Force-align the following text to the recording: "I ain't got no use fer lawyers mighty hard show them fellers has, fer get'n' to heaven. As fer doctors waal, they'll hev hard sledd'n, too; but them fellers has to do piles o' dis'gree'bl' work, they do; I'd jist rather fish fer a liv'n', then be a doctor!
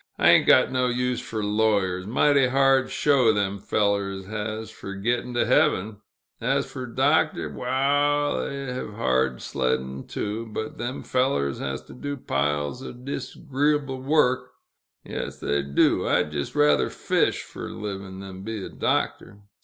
"I 0.17 0.29
ain't 0.31 0.47
got 0.47 0.71
no 0.71 0.87
use 0.87 1.19
fer 1.21 1.43
lawyers 1.43 2.07
mighty 2.07 2.47
hard 2.47 2.89
show 2.89 3.31
them 3.31 3.59
fellers 3.59 4.25
has, 4.25 4.71
fer 4.71 4.95
get'n' 4.95 5.35
to 5.35 5.45
heaven. 5.45 5.97
As 6.41 6.65
fer 6.65 6.87
doctors 6.87 7.53
waal, 7.53 8.37
they'll 8.43 8.73
hev 8.73 8.93
hard 8.95 9.43
sledd'n, 9.43 10.07
too; 10.07 10.47
but 10.51 10.79
them 10.79 11.03
fellers 11.03 11.59
has 11.59 11.83
to 11.83 11.93
do 11.93 12.17
piles 12.17 12.81
o' 12.81 12.93
dis'gree'bl' 12.93 14.01
work, 14.03 14.49
they 15.05 15.61
do; 15.61 16.07
I'd 16.07 16.31
jist 16.31 16.55
rather 16.55 16.89
fish 16.89 17.43
fer 17.43 17.67
a 17.67 17.71
liv'n', 17.71 18.21
then 18.21 18.41
be 18.41 18.65
a 18.65 18.69
doctor! 18.69 19.41